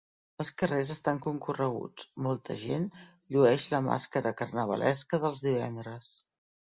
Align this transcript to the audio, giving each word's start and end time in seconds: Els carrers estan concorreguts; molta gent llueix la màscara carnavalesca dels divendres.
Els 0.43 0.51
carrers 0.61 0.87
estan 0.93 1.19
concorreguts; 1.25 2.07
molta 2.27 2.57
gent 2.61 2.87
llueix 3.35 3.67
la 3.75 3.83
màscara 3.89 4.33
carnavalesca 4.41 5.21
dels 5.27 5.45
divendres. 5.51 6.17